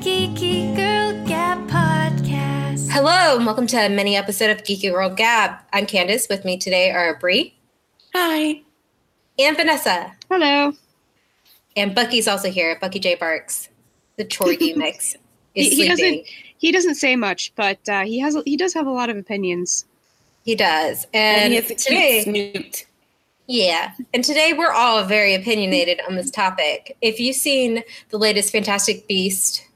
Geeky 0.00 0.74
Girl 0.76 1.12
Gab 1.26 1.68
podcast. 1.68 2.90
Hello, 2.90 3.36
and 3.36 3.46
welcome 3.46 3.66
to 3.68 3.76
a 3.76 3.88
mini 3.88 4.16
episode 4.16 4.50
of 4.50 4.62
Geeky 4.64 4.90
Girl 4.90 5.10
Gab. 5.10 5.58
I'm 5.72 5.86
Candace. 5.86 6.26
With 6.28 6.44
me 6.44 6.56
today 6.58 6.90
are 6.90 7.16
Bree 7.18 7.54
Hi. 8.14 8.60
and 9.38 9.56
Vanessa. 9.56 10.12
Hello. 10.30 10.72
And 11.76 11.94
Bucky's 11.94 12.28
also 12.28 12.50
here. 12.50 12.76
Bucky 12.80 12.98
J. 12.98 13.14
Barks, 13.14 13.68
the 14.16 14.24
Chorgy 14.24 14.76
mix, 14.76 15.14
is 15.54 15.68
He, 15.68 15.82
he 15.82 15.88
doesn't. 15.88 16.26
He 16.58 16.72
doesn't 16.72 16.96
say 16.96 17.16
much, 17.16 17.52
but 17.56 17.86
uh, 17.88 18.02
he 18.04 18.18
has. 18.20 18.36
He 18.44 18.56
does 18.56 18.74
have 18.74 18.86
a 18.86 18.92
lot 18.92 19.08
of 19.10 19.16
opinions. 19.16 19.84
He 20.44 20.54
does. 20.54 21.04
And 21.14 21.42
And, 21.44 21.52
he 21.52 21.56
has 21.60 21.70
a 21.70 21.74
today, 21.74 22.22
snoot. 22.22 22.86
yeah. 23.46 23.92
And 24.14 24.24
today 24.24 24.52
we're 24.56 24.72
all 24.72 25.04
very 25.04 25.34
opinionated 25.34 26.00
on 26.08 26.16
this 26.16 26.30
topic. 26.30 26.96
If 27.02 27.20
you've 27.20 27.36
seen 27.36 27.82
the 28.08 28.18
latest 28.18 28.50
Fantastic 28.52 29.06
Beast 29.06 29.66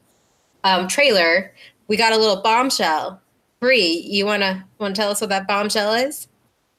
um, 0.65 0.87
trailer, 0.89 1.53
we 1.87 1.95
got 1.95 2.11
a 2.11 2.17
little 2.17 2.41
bombshell. 2.41 3.21
Bree, 3.61 4.03
you 4.05 4.25
wanna 4.25 4.65
wanna 4.79 4.95
tell 4.95 5.09
us 5.09 5.21
what 5.21 5.29
that 5.29 5.47
bombshell 5.47 5.93
is? 5.93 6.27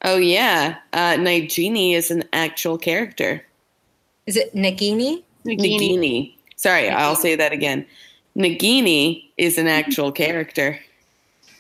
Oh 0.05 0.17
yeah, 0.19 0.77
uh, 0.93 1.15
Nigini 1.15 1.95
is 1.95 2.11
an 2.11 2.25
actual 2.35 2.77
character. 2.77 3.43
Is 4.27 4.37
it 4.37 4.55
Nagini? 4.55 5.23
Nagini. 5.47 5.79
Nagini. 5.79 6.35
Sorry, 6.57 6.91
I'll 6.91 7.17
say 7.17 7.37
that 7.37 7.53
again. 7.53 7.87
Nagini 8.37 9.25
is 9.39 9.57
an 9.57 9.69
actual 9.69 10.13
character. 10.13 10.79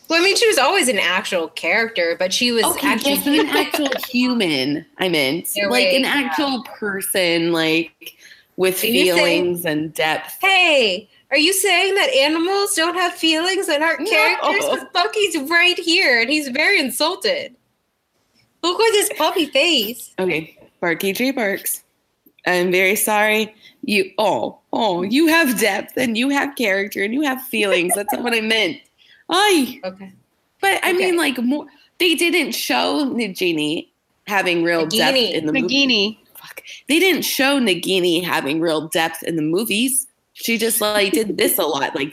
Well, 0.08 0.20
I 0.20 0.24
mean, 0.24 0.36
she 0.36 0.46
was 0.46 0.58
always 0.58 0.88
an 0.88 0.98
actual 0.98 1.48
character, 1.48 2.16
but 2.18 2.32
she 2.32 2.52
was 2.52 2.64
actually 2.82 3.14
yes, 3.14 3.26
an 3.26 3.48
actual 3.56 3.88
human. 4.08 4.86
I 4.98 5.08
meant 5.08 5.50
You're 5.56 5.70
like 5.70 5.86
right, 5.86 5.94
an 5.96 6.02
yeah. 6.02 6.12
actual 6.14 6.62
person, 6.64 7.52
like 7.52 8.16
with 8.56 8.82
Are 8.84 8.86
you 8.86 9.14
saying- 9.14 9.16
feelings 9.16 9.64
and 9.64 9.92
depth. 9.94 10.36
Hey, 10.40 11.08
are 11.30 11.36
you 11.38 11.52
saying 11.52 11.94
that 11.94 12.10
animals 12.14 12.74
don't 12.74 12.94
have 12.94 13.12
feelings 13.14 13.68
and 13.68 13.82
aren't 13.82 14.08
characters? 14.08 14.64
Because 14.64 14.86
Bucky's 14.92 15.36
right 15.50 15.78
here 15.78 16.20
and 16.20 16.30
he's 16.30 16.48
very 16.48 16.78
insulted. 16.78 17.54
Look 18.62 18.80
at 18.80 18.94
his 18.94 19.10
puppy 19.16 19.46
face. 19.46 20.12
Okay, 20.18 20.56
Barky 20.80 21.12
J 21.12 21.30
Barks. 21.30 21.82
I'm 22.46 22.70
very 22.70 22.96
sorry. 22.96 23.54
You 23.82 24.10
oh 24.18 24.58
oh 24.72 25.02
you 25.02 25.26
have 25.28 25.58
depth 25.60 25.96
and 25.96 26.16
you 26.16 26.28
have 26.30 26.56
character 26.56 27.02
and 27.02 27.12
you 27.14 27.22
have 27.22 27.42
feelings. 27.42 27.94
That's 27.94 28.12
not 28.12 28.22
what 28.22 28.34
I 28.34 28.40
meant. 28.40 28.78
I 29.28 29.80
Okay. 29.84 30.12
but 30.60 30.84
I 30.84 30.90
Okay. 30.90 30.96
mean 30.96 31.16
like 31.16 31.38
more. 31.38 31.66
They 31.98 32.14
didn't 32.14 32.52
show 32.52 33.04
Nagini 33.06 33.88
having 34.26 34.62
real 34.62 34.86
depth 34.86 35.16
in 35.16 35.46
the 35.46 35.52
movie. 35.52 35.68
Nagini. 35.86 36.18
Fuck. 36.34 36.62
They 36.88 36.98
didn't 36.98 37.22
show 37.22 37.58
Nagini 37.60 38.22
having 38.24 38.60
real 38.60 38.88
depth 38.88 39.22
in 39.22 39.36
the 39.36 39.42
movies. 39.42 40.05
She 40.38 40.58
just 40.58 40.82
like 40.82 41.14
did 41.14 41.38
this 41.38 41.58
a 41.58 41.62
lot, 41.62 41.94
like 41.94 42.12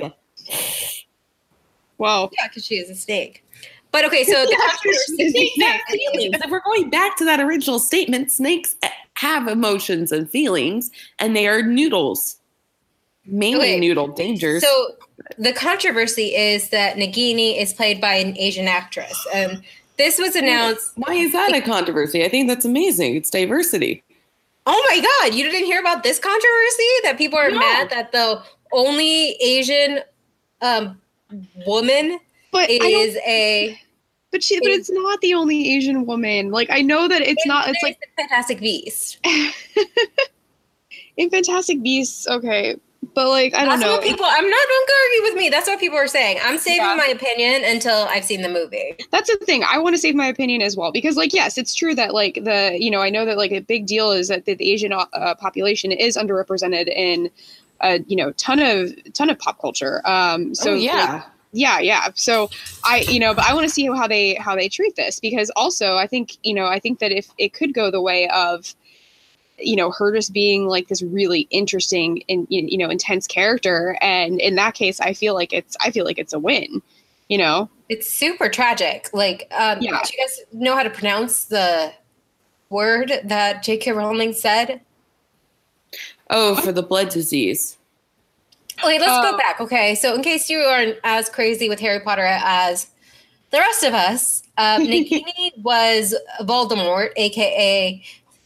Wow. 1.97 2.29
Yeah, 2.37 2.47
because 2.47 2.65
she 2.65 2.75
is 2.75 2.89
a 2.89 2.95
snake. 2.95 3.43
But 3.91 4.05
okay, 4.05 4.23
so 4.23 4.31
the 4.45 4.55
controversy. 4.55 5.51
feelings. 5.55 6.35
If 6.41 6.49
we're 6.49 6.61
going 6.61 6.89
back 6.89 7.17
to 7.17 7.25
that 7.25 7.41
original 7.41 7.79
statement, 7.79 8.31
snakes 8.31 8.75
eh, 8.81 8.89
have 9.15 9.49
emotions 9.49 10.11
and 10.13 10.29
feelings, 10.29 10.89
and 11.19 11.35
they 11.35 11.47
are 11.47 11.61
noodles, 11.61 12.37
mainly 13.25 13.73
Okay. 13.73 13.79
noodle 13.79 14.07
dangers. 14.07 14.63
So 14.63 14.95
the 15.37 15.51
controversy 15.51 16.33
is 16.33 16.69
that 16.69 16.95
Nagini 16.95 17.61
is 17.61 17.73
played 17.73 17.99
by 17.99 18.15
an 18.15 18.37
Asian 18.37 18.69
actress. 18.69 19.27
And 19.33 19.61
this 19.97 20.17
was 20.17 20.35
announced. 20.35 20.93
Why 20.95 21.13
is 21.13 21.33
that 21.33 21.53
a 21.53 21.61
controversy? 21.61 22.23
I 22.23 22.29
think 22.29 22.47
that's 22.47 22.65
amazing. 22.65 23.17
It's 23.17 23.29
diversity. 23.29 24.01
Oh 24.65 24.85
my 24.89 24.99
God, 25.01 25.35
you 25.35 25.43
didn't 25.43 25.65
hear 25.65 25.79
about 25.79 26.03
this 26.03 26.19
controversy? 26.19 26.89
That 27.03 27.17
people 27.17 27.37
are 27.37 27.51
No. 27.51 27.59
mad 27.59 27.89
that 27.89 28.11
the 28.11 28.41
only 28.71 29.31
Asian 29.41 29.99
um, 30.61 30.99
woman 31.65 32.19
But 32.51 32.69
is 32.69 33.17
a. 33.27 33.79
but 34.31 34.41
she. 34.43 34.59
But 34.59 34.69
it's 34.69 34.89
not 34.91 35.19
the 35.21 35.33
only 35.33 35.75
Asian 35.75 36.05
woman. 36.05 36.51
Like 36.51 36.69
I 36.69 36.81
know 36.81 37.07
that 37.07 37.21
it's 37.21 37.45
not. 37.45 37.67
It's 37.67 37.83
like 37.83 37.99
Fantastic 38.15 38.59
Beast. 38.61 39.19
in 41.17 41.29
Fantastic 41.29 41.83
Beasts. 41.83 42.27
Okay, 42.27 42.77
but 43.13 43.27
like 43.29 43.53
I 43.53 43.59
don't 43.65 43.69
That's 43.69 43.81
know. 43.81 43.91
what 43.93 44.03
people. 44.03 44.25
I'm 44.25 44.49
not. 44.49 44.59
Don't 44.69 44.89
argue 45.03 45.23
with 45.23 45.35
me. 45.39 45.49
That's 45.49 45.67
what 45.67 45.79
people 45.79 45.97
are 45.97 46.07
saying. 46.07 46.37
I'm 46.43 46.57
saving 46.57 46.85
Yeah. 46.85 46.95
my 46.95 47.07
opinion 47.07 47.63
until 47.65 48.05
I've 48.09 48.25
seen 48.25 48.41
the 48.41 48.49
movie. 48.49 48.95
That's 49.11 49.29
the 49.29 49.37
thing. 49.45 49.63
I 49.63 49.77
want 49.77 49.95
to 49.95 49.99
save 49.99 50.15
my 50.15 50.27
opinion 50.27 50.61
as 50.61 50.77
well 50.77 50.91
because, 50.91 51.17
like, 51.17 51.33
yes, 51.33 51.57
it's 51.57 51.73
true 51.75 51.95
that 51.95 52.13
like 52.13 52.35
the 52.43 52.77
you 52.79 52.89
know 52.91 53.01
I 53.01 53.09
know 53.09 53.25
that 53.25 53.37
like 53.37 53.51
a 53.51 53.59
big 53.59 53.85
deal 53.85 54.11
is 54.11 54.27
that 54.27 54.45
the, 54.45 54.55
the 54.55 54.71
Asian 54.71 54.93
uh, 54.93 55.35
population 55.35 55.91
is 55.91 56.17
underrepresented 56.17 56.87
in 56.87 57.29
a 57.81 57.99
you 58.07 58.15
know 58.15 58.31
ton 58.33 58.59
of 58.59 58.91
ton 59.13 59.29
of 59.29 59.37
pop 59.39 59.59
culture. 59.59 60.01
Um, 60.05 60.55
so 60.55 60.71
oh 60.71 60.73
like, 60.75 60.83
yeah, 60.83 61.23
yeah 61.53 61.79
yeah 61.79 62.07
so 62.15 62.49
i 62.83 63.05
you 63.07 63.19
know 63.19 63.33
but 63.33 63.45
i 63.45 63.53
want 63.53 63.63
to 63.63 63.69
see 63.69 63.85
how 63.85 64.07
they 64.07 64.33
how 64.35 64.55
they 64.55 64.67
treat 64.67 64.95
this 64.95 65.19
because 65.19 65.51
also 65.55 65.95
i 65.97 66.07
think 66.07 66.37
you 66.41 66.53
know 66.53 66.65
i 66.65 66.79
think 66.79 66.97
that 66.97 67.11
if 67.11 67.29
it 67.37 67.53
could 67.53 67.75
go 67.75 67.91
the 67.91 68.01
way 68.01 68.27
of 68.29 68.73
you 69.59 69.75
know 69.75 69.91
her 69.91 70.11
just 70.15 70.33
being 70.33 70.65
like 70.67 70.87
this 70.87 71.01
really 71.03 71.41
interesting 71.51 72.23
and 72.29 72.47
you 72.49 72.77
know 72.77 72.89
intense 72.89 73.27
character 73.27 73.97
and 74.01 74.41
in 74.41 74.55
that 74.55 74.73
case 74.73 74.99
i 74.99 75.13
feel 75.13 75.33
like 75.35 75.53
it's 75.53 75.77
i 75.81 75.91
feel 75.91 76.05
like 76.05 76.17
it's 76.17 76.33
a 76.33 76.39
win 76.39 76.81
you 77.29 77.37
know 77.37 77.69
It's 77.89 78.09
super 78.09 78.49
tragic. 78.49 79.09
Like, 79.13 79.47
um, 79.51 79.79
Yeah. 79.81 79.99
do 80.03 80.11
you 80.13 80.23
guys 80.23 80.39
know 80.51 80.75
how 80.75 80.83
to 80.83 80.89
pronounce 80.89 81.45
the 81.45 81.93
word 82.69 83.11
that 83.25 83.61
J.K. 83.63 83.91
Rowling 83.91 84.33
said? 84.33 84.81
oh 86.29 86.55
for 86.55 86.71
the 86.71 86.81
blood 86.83 87.09
disease. 87.09 87.77
Wait, 88.83 88.99
let's 88.99 89.11
Oh. 89.13 89.31
go 89.31 89.37
back. 89.37 89.61
Okay, 89.61 89.93
so 89.95 90.15
in 90.15 90.23
case 90.23 90.49
you 90.49 90.59
aren't 90.59 90.97
as 91.03 91.29
crazy 91.29 91.69
with 91.69 91.79
Harry 91.79 91.99
Potter 91.99 92.25
as 92.25 92.87
the 93.51 93.59
rest 93.59 93.83
of 93.83 93.93
us, 93.93 94.41
um, 94.57 94.81
Nagini 94.87 95.55
was 95.61 96.15
Voldemort, 96.41 97.11
aka 97.15 98.01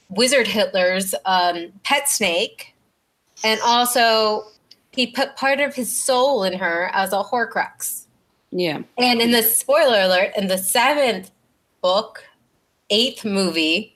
Wizard 0.10 0.48
Hitler's 0.48 1.14
um, 1.26 1.72
pet 1.84 2.10
snake, 2.10 2.74
and 3.44 3.60
also 3.64 4.46
he 4.92 5.08
put 5.08 5.36
part 5.36 5.60
of 5.60 5.76
his 5.76 5.96
soul 5.96 6.44
in 6.44 6.54
her 6.54 6.90
as 6.94 7.14
a 7.14 7.24
Horcrux. 7.24 8.06
Yeah, 8.52 8.82
And 8.98 9.22
in 9.22 9.32
the 9.32 9.44
spoiler 9.44 10.02
alert, 10.02 10.32
in 10.38 10.48
the 10.48 10.58
seventh 10.58 11.32
book, 11.82 12.24
eighth 12.90 13.26
movie, 13.26 13.96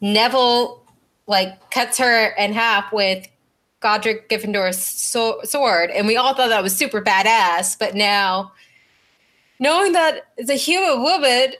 Neville 0.00 0.82
like 1.26 1.70
cuts 1.70 1.98
her 1.98 2.28
in 2.36 2.52
half 2.52 2.92
with 2.92 3.26
Godric 3.80 4.28
Gryffindor's 4.28 4.78
so- 4.78 5.40
sword, 5.44 5.90
and 5.90 6.06
we 6.06 6.16
all 6.16 6.34
thought 6.34 6.48
that 6.48 6.62
was 6.62 6.76
super 6.76 7.00
badass. 7.00 7.78
But 7.78 7.94
now, 7.94 8.52
knowing 9.58 9.92
that 9.92 10.26
it's 10.36 10.50
a 10.50 10.54
human 10.54 11.02
woman, 11.02 11.54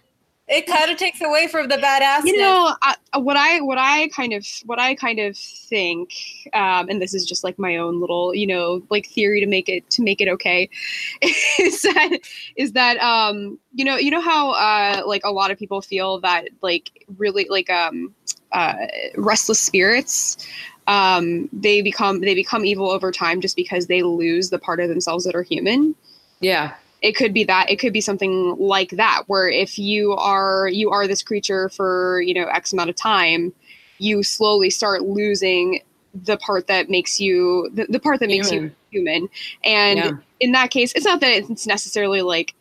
it 0.49 0.67
kind 0.67 0.91
of 0.91 0.97
takes 0.97 1.21
away 1.21 1.47
from 1.47 1.69
the 1.69 1.77
badass. 1.77 2.25
you 2.25 2.37
know 2.37 2.75
I, 2.83 2.97
what 3.19 3.37
i 3.37 3.61
what 3.61 3.79
i 3.79 4.09
kind 4.09 4.33
of 4.33 4.47
what 4.65 4.79
i 4.79 4.95
kind 4.95 5.19
of 5.19 5.37
think 5.37 6.13
um 6.55 6.89
and 6.89 7.01
this 7.01 7.15
is 7.15 7.27
just 7.27 7.45
like 7.45 7.59
my 7.59 7.77
own 7.77 8.01
little 8.01 8.35
you 8.35 8.47
know 8.47 8.83
like 8.91 9.07
theory 9.07 9.41
to 9.41 9.47
make 9.47 9.69
it 9.69 9.89
to 9.91 10.03
make 10.03 10.21
it 10.21 10.29
okay 10.29 10.69
is 11.23 11.83
that 11.83 12.19
is 12.57 12.73
that 12.73 12.99
um 12.99 13.59
you 13.75 13.85
know 13.85 13.97
you 13.97 14.11
know 14.11 14.21
how 14.21 14.51
uh 14.53 15.03
like 15.07 15.23
a 15.25 15.33
lot 15.33 15.51
of 15.51 15.59
people 15.59 15.81
feel 15.81 16.21
that 16.21 16.49
like 16.63 17.07
really 17.17 17.47
like 17.49 17.71
um 17.71 18.15
uh 18.53 18.75
restless 19.17 19.61
spirits 19.61 20.49
um 20.87 21.49
they 21.53 21.83
become 21.83 22.21
they 22.21 22.35
become 22.35 22.65
evil 22.65 22.91
over 22.91 23.13
time 23.13 23.41
just 23.41 23.57
because 23.57 23.87
they 23.87 24.03
lose 24.03 24.51
the 24.51 24.59
part 24.59 24.81
of 24.81 24.89
themselves 24.89 25.25
that 25.25 25.35
are 25.35 25.43
human 25.43 25.95
yeah, 26.41 26.75
it 27.03 27.13
could 27.17 27.33
be 27.33 27.45
that 27.45 27.71
it 27.71 27.77
could 27.79 27.93
be 27.93 28.01
something 28.01 28.57
like 28.59 28.91
that 28.91 29.23
where 29.27 29.49
if 29.49 29.79
you 29.79 30.13
are 30.15 30.69
you 30.69 30.91
are 30.91 31.07
this 31.07 31.23
creature 31.23 31.69
for 31.69 32.21
you 32.23 32.35
know 32.35 32.47
x 32.47 32.73
amount 32.73 32.91
of 32.91 32.97
time 32.97 33.53
you 33.99 34.23
slowly 34.23 34.71
start 34.71 35.03
losing 35.03 35.81
the 36.15 36.37
part 36.39 36.67
that 36.67 36.89
makes 36.89 37.21
you 37.21 37.71
the, 37.75 37.87
the 37.89 38.01
part 38.01 38.19
that 38.21 38.29
makes 38.29 38.51
you 38.51 38.73
Human. 38.91 39.21
human 39.21 39.29
and 39.65 39.99
Yeah. 39.99 40.11
in 40.41 40.53
that 40.53 40.71
case 40.71 40.93
it's 40.95 41.05
not 41.05 41.21
that 41.21 41.51
it's 41.51 41.67
necessarily 41.67 42.23
like 42.23 42.55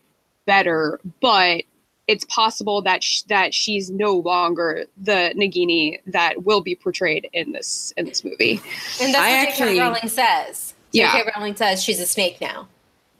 better 0.46 1.00
but 1.22 1.64
it's 2.08 2.24
possible 2.26 2.82
that 2.84 3.04
sh- 3.04 3.24
that 3.24 3.54
she's 3.54 3.90
no 3.90 4.14
longer 4.14 4.86
the 4.98 5.34
Nagini 5.36 6.00
that 6.08 6.46
will 6.46 6.62
be 6.62 6.74
portrayed 6.76 7.28
in 7.34 7.52
this 7.52 7.92
in 7.98 8.06
this 8.06 8.24
movie. 8.24 8.62
and 9.02 9.14
that's 9.14 9.18
I 9.18 9.40
what 9.40 9.48
actually- 9.50 9.68
J.K. 9.74 9.80
Rowling 9.82 10.08
says. 10.08 10.74
Yeah. 10.94 11.12
J.K. 11.12 11.32
Rowling 11.36 11.56
says 11.58 11.84
she's 11.84 12.00
a 12.00 12.06
snake 12.06 12.40
now. 12.40 12.70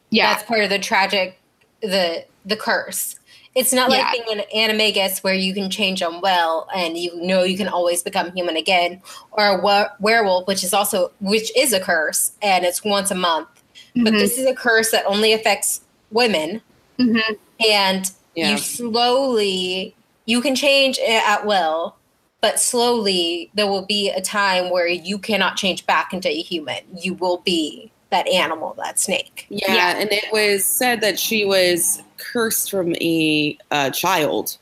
Yeah, 0.10 0.34
that's 0.34 0.44
part 0.44 0.64
of 0.64 0.70
the 0.70 0.80
tragic 0.80 1.40
the 1.82 2.26
the 2.46 2.56
curse 2.56 3.20
it's 3.56 3.74
not 3.74 3.90
like 3.90 4.00
Yeah. 4.00 4.12
being 4.26 4.40
an 4.40 4.46
animagus 4.78 5.24
where 5.24 5.34
you 5.34 5.54
can 5.54 5.70
change 5.70 6.00
them 6.00 6.22
well 6.22 6.68
and 6.76 6.98
you 6.98 7.16
know 7.22 7.44
you 7.44 7.58
can 7.58 7.68
always 7.68 8.02
become 8.04 8.32
human 8.34 8.56
again 8.56 9.02
or 9.32 9.46
a 9.48 9.62
were- 9.62 9.90
werewolf 10.00 10.48
which 10.48 10.64
is 10.64 10.74
also 10.74 11.12
which 11.20 11.56
is 11.58 11.74
a 11.74 11.80
curse 11.80 12.32
and 12.42 12.66
it's 12.66 12.84
once 12.84 13.12
a 13.12 13.16
month 13.16 13.48
but 13.96 14.14
Mhm. 14.14 14.20
this 14.20 14.38
is 14.38 14.46
a 14.46 14.54
curse 14.56 14.92
that 14.92 15.06
only 15.06 15.34
affects 15.34 15.82
women 16.12 16.62
Mhm. 17.00 17.38
and 17.68 18.12
Yeah. 18.36 18.52
you 18.52 18.58
slowly 18.58 19.96
you 20.26 20.42
can 20.42 20.56
change 20.56 20.98
it 21.00 21.24
at 21.28 21.46
will 21.46 21.96
but 22.42 22.60
slowly 22.60 23.50
there 23.56 23.68
will 23.68 23.86
be 23.86 24.10
a 24.10 24.22
time 24.22 24.70
where 24.70 24.88
you 24.88 25.18
cannot 25.18 25.58
change 25.58 25.86
back 25.86 26.14
into 26.14 26.30
a 26.30 26.42
human 26.42 26.80
you 27.02 27.14
will 27.14 27.38
be 27.38 27.92
that 28.10 28.28
animal, 28.28 28.74
that 28.78 29.00
snake. 29.00 29.46
Yeah, 29.50 29.74
Yeah. 29.74 29.98
and 30.00 30.12
it 30.12 30.26
was 30.32 30.66
said 30.66 31.02
that 31.02 31.20
she 31.20 31.44
was 31.46 32.02
cursed 32.18 32.72
from 32.72 32.96
a 32.96 33.58
uh, 33.72 33.90
child 33.90 34.58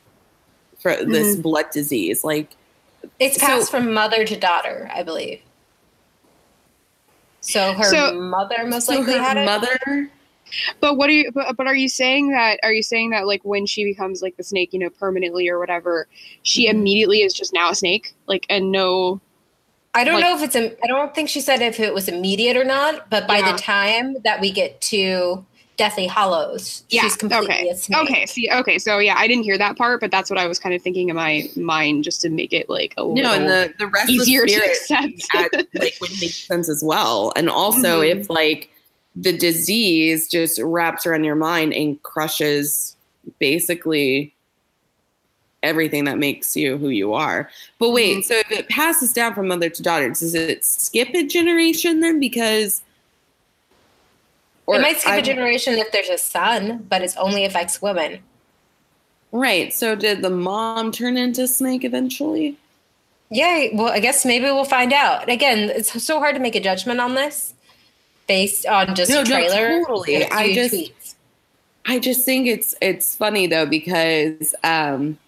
for 0.80 0.95
this 1.06 1.36
blood 1.36 1.65
disease. 1.71 2.24
Like, 2.24 2.50
It's 3.19 3.39
So- 3.39 3.45
passed 3.45 3.69
from 3.71 3.94
mother 3.94 4.25
to 4.25 4.36
daughter, 4.36 4.89
I 4.94 5.03
believe. 5.03 5.39
So 7.42 7.74
her 7.74 7.83
So- 7.83 8.19
mother 8.19 8.65
most 8.65 8.88
so 8.88 8.95
likely 8.95 9.13
her 9.13 9.19
had 9.21 9.38
it. 9.38 9.45
mother. 9.45 10.09
But 10.80 10.95
what 10.98 11.09
are 11.09 11.13
you? 11.13 11.31
But, 11.31 11.56
but 11.57 11.68
are 11.68 11.75
you 11.75 11.89
saying 11.89 12.31
that? 12.31 12.59
Are 12.63 12.71
you 12.74 12.83
saying 12.83 13.12
that 13.12 13.27
like 13.27 13.44
when 13.44 13.65
she 13.65 13.83
becomes 13.83 14.21
like 14.21 14.38
the 14.38 14.44
snake, 14.44 14.74
you 14.74 14.80
know, 14.80 14.89
permanently 14.89 15.48
or 15.50 15.59
whatever, 15.59 16.07
she 16.44 16.68
Mm-hmm. 16.68 16.77
immediately 16.77 17.21
is 17.21 17.33
just 17.33 17.53
now 17.53 17.69
a 17.71 17.75
snake, 17.75 18.13
like 18.27 18.45
and 18.50 18.71
no. 18.71 19.21
I 19.95 20.03
don't 20.03 20.15
like- 20.15 20.24
know 20.24 20.36
if 20.38 20.44
it's 20.44 20.56
a. 20.56 20.75
I 20.83 20.88
don't 20.88 21.13
think 21.15 21.30
she 21.30 21.42
said 21.42 21.62
if 21.62 21.80
it 21.80 21.94
was 21.94 22.07
immediate 22.07 22.57
or 22.57 22.63
not. 22.65 23.09
But 23.09 23.27
by 23.27 23.39
Yeah. 23.39 23.51
the 23.53 23.57
time 23.57 24.18
that 24.24 24.39
we 24.42 24.51
get 24.51 24.80
to 24.81 25.45
Deathly 25.77 26.07
Hallows, 26.07 26.83
Yeah. 26.89 27.01
she's 27.01 27.15
completely 27.15 27.47
okay. 27.53 27.69
a 27.69 27.75
snake. 27.75 28.00
Okay. 28.03 28.25
See. 28.25 28.50
Okay. 28.50 28.77
So 28.80 29.00
yeah, 29.00 29.15
I 29.18 29.27
didn't 29.27 29.44
hear 29.44 29.57
that 29.57 29.77
part, 29.77 30.00
but 30.01 30.12
that's 30.12 30.30
what 30.30 30.39
I 30.39 30.47
was 30.47 30.59
kind 30.59 30.74
of 30.75 30.81
thinking 30.81 31.09
in 31.09 31.15
my 31.15 31.50
mind, 31.56 32.03
just 32.03 32.21
to 32.21 32.30
make 32.30 32.53
it 32.53 32.69
like 32.69 32.94
a 32.97 33.01
No, 33.01 33.13
little 33.13 33.31
and 33.31 33.47
the 33.50 33.74
the 33.80 33.88
rest 33.88 34.09
easier 34.09 34.45
to 34.45 34.56
accept. 34.56 35.25
at, 35.36 35.68
like 35.74 35.95
would 36.00 36.12
make 36.21 36.31
sense 36.31 36.69
as 36.69 36.83
well. 36.83 37.33
And 37.36 37.50
also, 37.50 38.01
Mhm. 38.01 38.21
if 38.21 38.30
like 38.30 38.69
the 39.18 39.31
disease 39.31 40.27
just 40.30 40.59
wraps 40.62 41.06
around 41.06 41.24
your 41.24 41.36
mind 41.36 41.74
and 41.74 42.01
crushes 42.03 42.95
basically 43.39 44.33
everything 45.65 46.06
that 46.06 46.17
makes 46.17 46.56
you 46.56 46.77
who 46.77 46.89
you 46.89 47.13
are. 47.13 47.50
But 47.79 47.89
wait, 47.91 48.17
Mhm. 48.19 48.23
so 48.25 48.35
if 48.35 48.51
it 48.51 48.69
passes 48.69 49.12
down 49.12 49.33
from 49.33 49.47
mother 49.47 49.69
to 49.69 49.81
daughter, 49.83 50.09
does 50.09 50.33
it 50.35 50.63
skip 50.63 51.09
a 51.13 51.23
generation 51.23 52.00
then? 52.00 52.19
Because 52.19 52.81
it 54.67 54.81
might 54.81 55.00
skip 55.00 55.13
a 55.13 55.17
a 55.17 55.21
generation 55.21 55.73
if 55.77 55.91
there's 55.91 56.09
a 56.09 56.17
son, 56.17 56.85
but 56.89 57.01
it 57.01 57.13
only 57.17 57.45
affects 57.45 57.81
women. 57.81 58.19
Right. 59.31 59.73
So 59.73 59.95
did 59.95 60.21
the 60.21 60.29
mom 60.29 60.91
turn 60.91 61.17
into 61.17 61.47
snake 61.47 61.83
eventually? 61.83 62.57
Yeah, 63.29 63.67
well, 63.73 63.88
I 63.91 64.00
guess 64.00 64.23
maybe 64.23 64.45
we'll 64.45 64.65
find 64.65 64.94
out. 64.94 65.29
Again, 65.29 65.69
it's 65.71 66.01
so 66.03 66.19
hard 66.19 66.35
to 66.35 66.41
make 66.41 66.56
a 66.56 66.59
judgment 66.59 67.00
on 67.01 67.15
this 67.15 67.53
based 68.27 68.65
on 68.65 68.95
just 68.95 69.12
No, 69.12 69.21
a 69.21 69.23
no, 69.23 69.29
trailer. 69.29 69.79
totally. 69.83 70.15
and 70.15 70.23
a 70.25 70.33
I 70.33 70.53
just- 70.53 70.73
tweets. 70.73 71.15
I 71.88 72.00
just 72.00 72.25
think 72.25 72.47
it's 72.47 72.73
it's 72.81 73.15
funny 73.15 73.45
though 73.45 73.67
because 73.67 74.56
um 74.63 75.19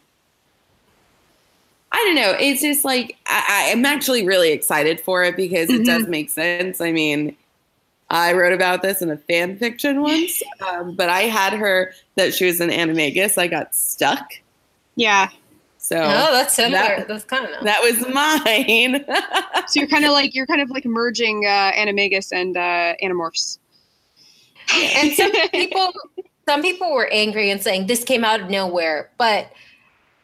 I 1.98 2.04
don't 2.06 2.16
know. 2.16 2.36
It's 2.40 2.62
just 2.62 2.86
like 2.86 3.18
I, 3.26 3.72
I'm 3.72 3.84
actually 3.84 4.24
really 4.24 4.52
excited 4.52 5.00
for 5.00 5.24
it 5.24 5.36
because 5.36 5.68
it 5.72 5.84
does 5.84 6.08
make 6.08 6.30
sense. 6.30 6.80
I 6.80 6.92
mean, 6.92 7.36
I 8.12 8.34
wrote 8.34 8.54
about 8.54 8.84
this 8.84 9.02
in 9.02 9.10
a 9.10 9.18
fan 9.18 9.58
fiction 9.58 10.02
once, 10.02 10.44
um, 10.70 10.94
but 10.96 11.10
I 11.10 11.22
had 11.22 11.54
her 11.54 11.94
that 12.16 12.36
she 12.36 12.46
was 12.46 12.62
an 12.62 12.70
animagus. 12.70 13.40
I 13.40 13.48
got 13.48 13.74
stuck, 13.74 14.32
yeah. 14.96 15.30
so 15.80 15.98
oh, 15.98 16.32
that's 16.34 16.54
similar. 16.54 16.78
that- 16.78 17.08
that's 17.08 17.24
kind 17.24 17.46
of 17.48 17.64
that 17.64 17.82
was 17.82 18.08
mine. 18.14 19.04
So 19.68 19.80
you're 19.80 19.90
kind 19.90 20.06
of 20.06 20.12
like 20.12 20.36
you're 20.36 20.46
kind 20.46 20.62
of 20.62 20.70
like 20.70 20.86
merging 20.86 21.46
uh, 21.48 21.72
Animagus 21.76 22.32
and 22.32 22.56
uh, 22.56 22.94
Animorphs. 23.04 23.58
and 24.76 25.14
some 25.14 25.32
people 25.50 25.94
some 26.48 26.62
people 26.62 26.94
were 26.94 27.08
angry 27.12 27.50
and 27.50 27.60
saying 27.62 27.88
this 27.88 28.04
came 28.04 28.24
out 28.24 28.40
of 28.42 28.50
nowhere 28.50 29.10
but 29.18 29.52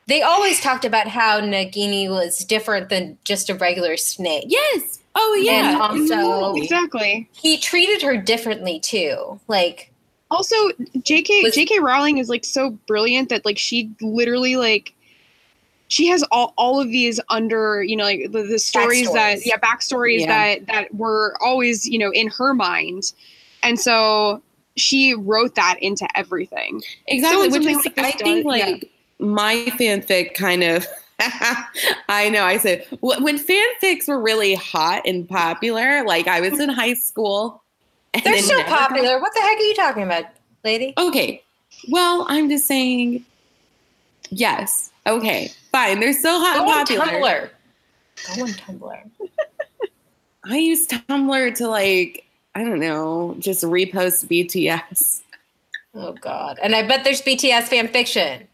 they 0.07 0.21
always 0.21 0.59
talked 0.59 0.85
about 0.85 1.07
how 1.07 1.39
nagini 1.39 2.09
was 2.09 2.39
different 2.45 2.89
than 2.89 3.17
just 3.23 3.49
a 3.49 3.55
regular 3.55 3.97
snake 3.97 4.45
yes. 4.47 4.99
Oh 5.15 5.41
yeah. 5.43 5.73
And 5.73 5.81
also- 5.81 6.15
mm-hmm. 6.15 6.63
exactly. 6.63 7.29
he 7.33 7.57
treated 7.57 8.01
her 8.01 8.17
differently 8.17 8.79
too 8.79 9.39
like 9.47 9.91
Also, 10.31 10.55
J.K. 11.03 11.43
Was- 11.43 11.53
J.K. 11.53 11.79
Rowling 11.79 12.17
is 12.17 12.27
like 12.29 12.43
so 12.43 12.71
brilliant 12.87 13.29
that 13.29 13.45
like 13.45 13.57
she 13.59 13.91
literally 14.01 14.55
like 14.55 14.93
she 15.89 16.07
has 16.07 16.23
all, 16.31 16.55
all 16.57 16.79
of 16.81 16.87
these 16.87 17.19
under 17.29 17.83
you 17.83 17.95
know 17.95 18.05
like 18.05 18.31
the, 18.31 18.41
the 18.41 18.57
stories 18.57 19.11
that 19.13 19.45
yeah 19.45 19.57
backstories 19.57 20.21
Yeah. 20.21 20.55
that 20.55 20.67
that 20.67 20.95
were 20.95 21.37
always 21.39 21.85
you 21.85 21.99
know 21.99 22.11
in 22.11 22.29
her 22.29 22.55
mind, 22.55 23.13
and 23.61 23.79
so 23.79 24.41
she 24.75 25.13
wrote 25.13 25.53
that 25.53 25.77
into 25.81 26.07
everything. 26.15 26.81
Exactly. 27.05 27.49
when 27.49 27.51
which 27.51 27.67
is, 27.67 27.85
like 27.85 27.95
this 27.95 28.05
I 28.05 28.11
think, 28.13 28.45
does- 28.47 28.57
yeah. 28.57 28.77
My 29.23 29.55
fanfic 29.79 30.33
kind 30.35 30.63
of. 30.63 30.85
I 32.09 32.29
know. 32.29 32.43
I 32.43 32.57
said 32.57 32.85
when 33.01 33.37
fanfics 33.39 34.07
were 34.07 34.19
really 34.19 34.55
hot 34.55 35.03
and 35.05 35.27
popular, 35.27 36.03
like 36.05 36.27
I 36.27 36.41
was 36.41 36.59
in 36.59 36.69
high 36.83 36.93
school. 36.95 37.63
they're 38.23 38.39
so 38.39 38.57
got- 38.57 38.67
popular 38.67 39.19
what 39.19 39.33
the 39.33 39.39
heck 39.41 39.57
are 39.57 39.61
you 39.61 39.75
talking 39.75 40.03
about 40.03 40.25
lady 40.63 40.93
Okay. 40.97 41.41
Well, 41.89 42.25
I'm 42.29 42.49
just 42.49 42.65
saying. 42.67 43.25
Yes. 44.29 44.91
Okay. 45.07 45.51
Fine. 45.71 45.99
They're 45.99 46.13
so 46.13 46.39
hot 46.39 46.57
go 46.57 46.63
and 46.63 46.71
on 46.71 46.85
popular. 47.07 47.51
tumblr 48.15 48.37
go 48.37 48.43
on 48.43 48.49
tumblr 48.49 49.09
I 50.45 50.57
use 50.57 50.87
Tumblr 50.87 51.55
to 51.55 51.67
like 51.67 52.25
I 52.55 52.63
don't 52.63 52.79
know, 52.79 53.35
just 53.39 53.63
repost 53.63 54.25
BTS. 54.27 55.21
oh 55.95 56.13
god 56.13 56.57
and 56.63 56.75
i 56.75 56.81
bet 56.87 57.03
there's 57.03 57.21
bts 57.21 57.63
fan 57.65 57.87
fiction 57.87 58.47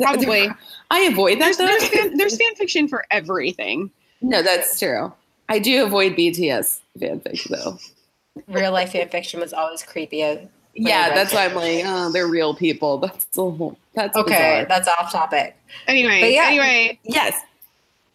Probably 0.00 0.48
I 0.90 1.00
avoid 1.02 1.40
that 1.40 1.56
there's 1.56 1.56
there's, 1.58 1.88
fan, 1.88 2.16
there's 2.16 2.36
fan 2.36 2.54
fiction 2.54 2.88
for 2.88 3.04
everything. 3.10 3.90
no, 4.20 4.42
that's 4.42 4.78
true. 4.78 5.12
I 5.48 5.58
do 5.58 5.84
avoid 5.84 6.12
BTS 6.16 6.80
fanfic 6.98 7.44
though. 7.48 7.78
real 8.48 8.72
life 8.72 8.92
fan 8.92 9.08
fiction 9.08 9.40
was 9.40 9.52
always 9.52 9.82
creepy 9.82 10.22
Uh, 10.22 10.36
Yeah, 10.74 11.14
that's 11.14 11.32
why. 11.32 11.46
I'm 11.46 11.54
like, 11.54 11.82
oh, 11.84 12.12
they're 12.12 12.26
real 12.28 12.54
people. 12.54 12.98
That's 13.06 13.36
a 13.38 13.50
whole, 13.50 13.78
that's 13.94 14.16
okay 14.16 14.30
bizarre. 14.30 14.64
that's 14.66 14.86
off 14.86 15.10
topic 15.10 15.56
Anyway, 15.88 16.20
But 16.20 16.32
yeah. 16.32 16.46
anyway, 16.46 16.98
yes, 17.02 17.34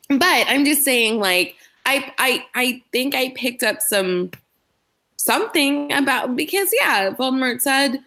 but 0.08 0.46
I'm 0.48 0.64
just 0.64 0.84
saying, 0.84 1.20
like, 1.20 1.56
I 1.86 2.14
I 2.18 2.46
I 2.56 2.84
think 2.94 3.16
I 3.16 3.34
picked 3.36 3.64
up 3.64 3.82
some 3.82 4.32
something 5.18 5.92
about 5.92 6.36
because 6.36 6.72
yeah, 6.80 7.10
Voldemort 7.12 7.60
said. 7.62 8.00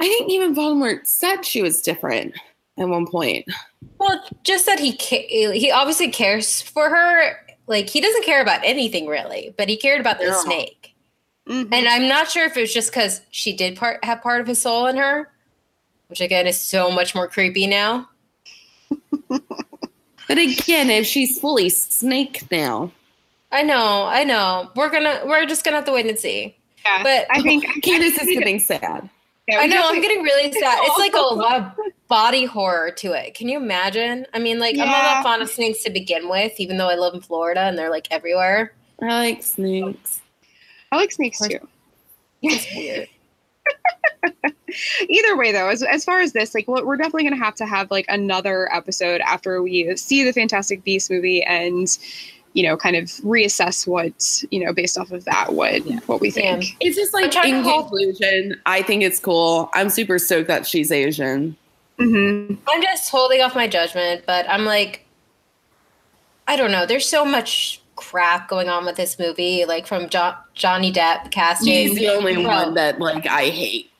I 0.00 0.06
think 0.06 0.30
even 0.30 0.54
Voldemort 0.54 1.06
said 1.06 1.42
she 1.44 1.62
was 1.62 1.80
different 1.80 2.34
at 2.78 2.88
one 2.88 3.06
point. 3.06 3.46
Well, 3.98 4.22
just 4.44 4.66
that 4.66 4.78
he 4.78 4.92
ca- 4.96 5.26
he 5.28 5.70
obviously 5.70 6.08
cares 6.10 6.60
for 6.62 6.88
her. 6.90 7.36
Like 7.66 7.88
he 7.88 8.00
doesn't 8.00 8.24
care 8.24 8.42
about 8.42 8.60
anything 8.62 9.06
really, 9.06 9.54
but 9.56 9.68
he 9.68 9.76
cared 9.76 10.00
about 10.00 10.18
the 10.18 10.26
No. 10.26 10.40
snake. 10.42 10.94
mhm. 11.48 11.68
And 11.72 11.88
I'm 11.88 12.08
not 12.08 12.30
sure 12.30 12.44
if 12.44 12.56
it 12.56 12.60
was 12.60 12.74
just 12.74 12.90
because 12.90 13.22
she 13.30 13.52
did 13.54 13.76
part 13.76 14.04
have 14.04 14.22
part 14.22 14.40
of 14.40 14.46
his 14.46 14.60
soul 14.60 14.86
in 14.86 14.96
her, 14.96 15.32
which 16.08 16.20
again 16.20 16.46
is 16.46 16.60
so 16.60 16.90
much 16.90 17.14
more 17.14 17.26
creepy 17.28 17.66
now. 17.66 18.08
But 20.28 20.38
again, 20.38 20.90
if 20.90 21.06
she's 21.06 21.38
fully 21.38 21.68
snake 21.68 22.50
now, 22.50 22.90
I 23.52 23.62
know, 23.62 24.06
I 24.06 24.24
know. 24.24 24.70
We're 24.74 24.90
gonna 24.90 25.20
we're 25.24 25.46
just 25.46 25.64
gonna 25.64 25.76
have 25.76 25.84
to 25.86 25.92
wait 25.92 26.06
and 26.06 26.18
see. 26.18 26.56
yeah, 26.84 27.02
but- 27.04 27.26
I 27.30 27.40
think 27.42 27.64
Candace 27.84 28.18
is 28.18 28.26
getting 28.36 28.58
sad. 28.58 29.08
Yeah, 29.48 29.58
I 29.58 29.66
know 29.66 29.80
I'm 29.84 30.00
getting 30.00 30.22
really 30.22 30.52
sad. 30.52 30.78
It's 30.82 30.98
like 30.98 31.14
a 31.14 31.18
lot 31.18 31.60
of 31.60 31.72
body 32.08 32.44
horror 32.44 32.90
to 32.92 33.12
it. 33.12 33.34
Can 33.34 33.48
you 33.48 33.56
imagine? 33.58 34.26
I 34.34 34.38
mean, 34.38 34.58
like 34.58 34.74
I'm 34.74 34.86
not 34.86 34.86
Yeah. 34.88 35.02
that 35.14 35.22
fond 35.22 35.42
of 35.42 35.50
snakes 35.50 35.82
to 35.84 35.90
begin 35.90 36.28
with, 36.28 36.58
even 36.58 36.76
though 36.78 36.88
I 36.88 36.96
live 36.96 37.14
in 37.14 37.20
Florida 37.20 37.60
and 37.60 37.76
they're 37.78 37.90
like 37.90 38.08
everywhere. 38.10 38.72
I 39.02 39.06
like 39.06 39.42
snakes. 39.42 40.20
I 40.92 40.96
like 40.96 41.12
snakes 41.12 41.40
too. 41.40 41.58
It's 42.42 42.66
weird. 42.74 43.08
Either 45.08 45.36
way, 45.36 45.52
though, 45.52 45.68
as, 45.68 45.82
as 45.82 46.04
far 46.04 46.20
as 46.20 46.32
this, 46.32 46.54
like, 46.54 46.66
we're 46.68 46.84
we're 46.84 46.96
definitely 46.96 47.22
going 47.22 47.36
to 47.38 47.44
have 47.44 47.54
to 47.56 47.66
have 47.66 47.90
like 47.90 48.04
another 48.08 48.72
episode 48.74 49.20
after 49.22 49.62
we 49.62 49.96
see 49.96 50.22
the 50.24 50.32
Fantastic 50.32 50.84
Beast 50.84 51.10
movie 51.10 51.42
and, 51.42 51.96
you 52.56 52.62
know, 52.66 52.76
kind 52.76 52.96
of 52.96 53.04
reassess 53.22 53.86
what 53.86 54.42
you 54.50 54.64
know 54.64 54.72
based 54.72 54.96
off 54.98 55.10
of 55.12 55.24
that 55.26 55.52
what 55.52 55.84
Yeah. 55.86 55.98
what 56.06 56.20
we 56.20 56.30
think. 56.30 56.64
Yeah. 56.64 56.76
It's 56.88 56.96
just 56.96 57.14
I'm 57.14 57.22
like 57.22 57.30
trying 57.30 57.56
in 57.56 57.62
to 57.62 57.68
hold- 57.68 57.88
conclusion, 57.90 58.60
I 58.64 58.82
think 58.82 59.02
it's 59.02 59.20
cool. 59.20 59.70
I'm 59.74 59.90
super 59.90 60.18
stoked 60.18 60.48
that 60.48 60.66
she's 60.66 60.90
Asian. 60.90 61.54
hmm 61.98 62.54
I'm 62.68 62.82
just 62.82 63.10
holding 63.10 63.40
off 63.42 63.54
my 63.54 63.68
judgment, 63.68 64.24
but 64.26 64.48
I'm 64.48 64.64
like, 64.64 65.04
I 66.48 66.56
don't 66.56 66.70
know. 66.70 66.86
There's 66.86 67.08
so 67.08 67.24
much 67.24 67.80
crap 67.96 68.48
going 68.48 68.68
on 68.68 68.84
with 68.84 68.96
this 68.96 69.18
movie, 69.18 69.64
like 69.64 69.86
from 69.86 70.08
jo- 70.08 70.34
Johnny 70.54 70.92
Depp 70.92 71.30
casting. 71.30 71.72
He's 71.72 71.94
the 71.98 72.08
only 72.08 72.34
Bro. 72.34 72.44
one 72.44 72.74
that 72.74 72.98
like 73.00 73.26
I 73.26 73.46
hate. 73.46 73.90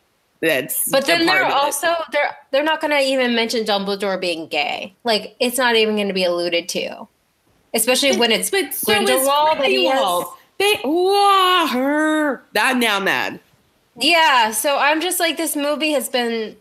That's 0.41 0.91
But 0.91 1.07
then 1.07 1.27
part 1.27 1.39
they're 1.39 1.45
of 1.45 1.51
it. 1.51 1.55
also 1.55 1.95
they're 2.13 2.37
they're 2.53 2.63
not 2.63 2.81
going 2.81 2.91
to 2.91 3.01
even 3.01 3.35
mention 3.35 3.65
Dumbledore 3.65 4.21
being 4.21 4.47
gay. 4.49 4.95
Like 5.03 5.35
it's 5.41 5.57
not 5.59 5.77
even 5.77 5.97
going 5.97 6.09
to 6.09 6.15
be 6.15 6.25
alluded 6.25 6.69
to, 6.71 7.09
especially 7.75 8.17
when 8.17 8.33
it's 8.33 8.51
but 8.51 8.73
so 8.75 8.93
is 8.93 9.07
Grindelwald 9.07 9.59
that 9.59 9.67
he 9.67 9.87
has. 9.87 9.95
Grindelwald. 9.99 10.27
They 10.59 10.81
wow 10.85 11.69
her 11.71 12.43
that 12.55 12.79
now 12.79 12.99
mad. 13.01 13.41
Yeah, 13.99 14.51
so 14.51 14.79
I'm 14.79 15.01
just 15.01 15.21
like 15.21 15.37
this 15.37 15.55
movie 15.57 15.91
has 15.93 16.09
been 16.09 16.57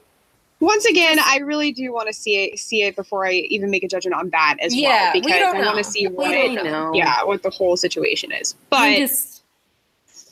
Once 0.61 0.85
again, 0.85 1.17
I 1.21 1.37
really 1.39 1.71
do 1.71 1.93
want 1.93 2.07
to 2.07 2.13
see 2.13 2.43
it 2.45 2.59
see 2.59 2.83
it 2.83 2.95
before 2.95 3.25
I 3.25 3.31
even 3.33 3.69
make 3.69 3.83
a 3.83 3.87
judgment 3.87 4.15
on 4.15 4.29
that 4.31 4.57
as 4.61 4.75
Yeah, 4.75 4.89
well 4.89 5.13
we 5.15 5.21
because 5.21 5.39
don't 5.39 5.55
I 5.57 5.65
want 5.65 5.77
to 5.77 5.83
see 5.83 6.07
We 6.07 6.13
what 6.13 6.31
don't 6.31 6.55
know. 6.63 6.91
yeah 6.93 7.23
what 7.23 7.43
the 7.43 7.49
whole 7.49 7.77
situation 7.77 8.31
is. 8.31 8.55
But 8.69 8.97
just 8.97 9.43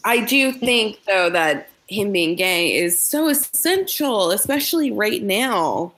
I 0.05 0.19
do 0.19 0.51
think 0.51 0.99
though 1.05 1.29
that 1.29 1.69
him 1.87 2.11
being 2.11 2.35
gay 2.35 2.73
is 2.75 2.99
so 2.99 3.27
essential, 3.27 4.31
especially 4.31 4.91
right 4.91 5.21
now. 5.21 5.93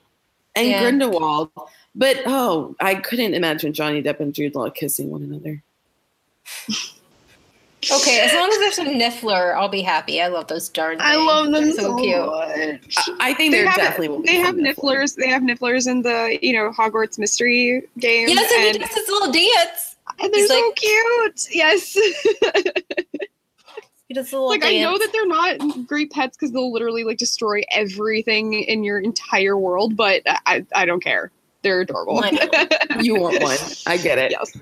And 0.56 0.68
Yeah. 0.70 0.82
Grindelwald. 0.82 1.52
But 1.96 2.22
oh, 2.26 2.76
I 2.82 2.96
couldn't 2.96 3.34
imagine 3.34 3.72
Johnny 3.74 4.04
Depp 4.04 4.20
and 4.20 4.34
Jude 4.34 4.54
Law 4.56 4.70
kissing 4.70 5.10
one 5.10 5.24
another. 5.24 5.64
Okay, 7.92 8.20
as 8.22 8.34
long 8.34 8.50
as 8.50 8.58
there's 8.58 8.76
some 8.76 8.88
Niffler, 8.88 9.54
I'll 9.56 9.70
be 9.70 9.82
happy. 9.82 10.20
I 10.22 10.28
love 10.28 10.48
those 10.48 10.70
darn 10.70 10.98
things. 10.98 11.08
I 11.08 11.16
love 11.18 11.46
them 11.52 11.66
They're 11.66 11.72
so, 11.74 11.96
cute. 11.98 12.18
much. 12.18 12.98
I, 13.20 13.30
I 13.30 13.34
think 13.36 13.52
They 13.54 13.60
there 13.62 13.68
have- 13.70 13.78
definitely 13.78 14.08
will 14.10 14.22
be 14.22 14.28
They 14.30 14.36
have 14.38 14.56
some 14.56 14.64
nifflers. 14.64 15.16
They 15.16 15.28
have 15.30 15.44
nifflers 15.44 15.88
in 15.88 16.02
the 16.02 16.38
you 16.42 16.54
know 16.54 16.72
Hogwarts 16.72 17.20
mystery 17.20 17.84
game. 18.00 18.28
Yes, 18.28 18.52
and, 18.58 18.66
and, 18.66 18.76
he 18.76 18.80
does 18.80 18.94
his 18.96 19.08
little 19.08 19.32
dance. 19.32 19.96
and 20.20 20.34
they're 20.34 20.42
he's 20.42 20.50
so 20.50 20.60
like- 20.66 20.76
cute. 20.76 21.48
Yes. 21.52 21.98
He 24.08 24.14
does 24.14 24.32
a 24.32 24.36
little 24.36 24.50
like 24.50 24.62
dance. 24.62 24.76
I 24.76 24.80
know 24.82 25.00
that 25.00 25.10
they're 25.12 25.26
not 25.28 25.88
great 25.88 26.12
pets 26.12 26.38
because 26.38 26.52
they'll 26.52 26.72
literally 26.72 27.04
like 27.04 27.18
destroy 27.18 27.62
everything 27.72 28.54
in 28.54 28.84
your 28.84 29.00
entire 29.00 29.58
world, 29.58 29.96
but 29.96 30.22
I 30.46 30.64
I 30.76 30.86
don't 30.86 31.04
care. 31.04 31.32
They're 31.66 31.82
adorable. 31.82 32.24
I 32.24 32.30
know. 32.30 33.02
You 33.04 33.20
want 33.20 33.42
one. 33.42 33.58
I 33.88 33.98
get 33.98 34.20
it. 34.20 34.32
yes. 34.32 34.56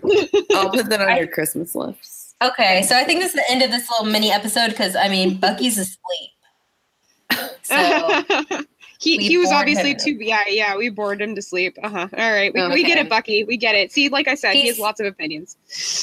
I'll 0.55 0.69
put 0.71 0.89
that 0.89 1.01
on 1.01 1.09
I- 1.09 1.17
your 1.19 1.27
Christmas 1.27 1.75
list. 1.75 2.35
Okay, 2.41 2.81
so 2.83 2.97
I 2.97 3.03
think 3.03 3.19
this 3.19 3.33
is 3.33 3.35
the 3.35 3.51
end 3.51 3.61
of 3.61 3.71
this 3.71 3.89
little 3.89 4.05
mini 4.05 4.31
episode 4.31 4.69
because 4.69 4.95
I 4.95 5.07
mean 5.09 5.37
Bucky's 5.37 5.77
asleep. 5.77 6.31
So 7.63 8.23
he 8.99 9.17
he 9.17 9.37
was 9.37 9.51
obviously 9.51 9.91
him. 9.91 9.97
too 9.97 10.11
yeah 10.19 10.43
yeah 10.47 10.75
we 10.77 10.89
bored 10.89 11.21
him 11.21 11.35
to 11.35 11.41
sleep. 11.41 11.77
Uh 11.83 11.89
huh. 11.89 12.07
All 12.17 12.31
right, 12.31 12.53
we, 12.53 12.67
we 12.69 12.83
get 12.83 12.97
it, 12.97 13.09
Bucky. 13.09 13.43
We 13.43 13.57
get 13.57 13.75
it. 13.75 13.91
See, 13.91 14.07
like 14.09 14.27
I 14.29 14.35
said, 14.35 14.53
he 14.53 14.67
has 14.67 14.79
lots 14.79 14.99
of 15.01 15.05
opinions. 15.05 15.57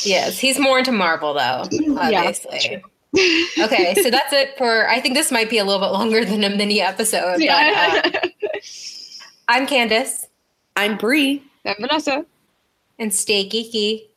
yes, 0.05 0.39
he's 0.39 0.59
more 0.59 0.79
into 0.79 0.93
Marvel 0.93 1.33
though, 1.35 1.65
obviously. 1.99 2.83
okay, 3.59 3.95
so 4.03 4.11
that's 4.11 4.33
it 4.35 4.57
for. 4.59 4.89
I 4.89 5.01
think 5.01 5.15
this 5.15 5.31
might 5.33 5.49
be 5.51 5.59
a 5.59 5.65
little 5.65 5.81
bit 5.81 5.93
longer 5.93 6.25
than 6.25 6.45
a 6.45 6.51
mini 6.51 6.81
episode. 6.83 7.39
But, 7.39 7.49
uh, 7.49 8.11
yeah. 8.13 8.21
I'm 9.49 9.67
Candace 9.67 10.27
I'm 10.77 10.97
Bree. 10.97 11.43
and 11.65 11.77
Vanessa. 11.81 12.25
and 12.99 13.13
stay 13.15 13.49
geeky. 13.49 14.10